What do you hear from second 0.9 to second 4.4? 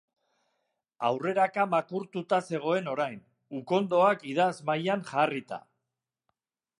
Aurreraka makurtuta zegoen orain, ukondoak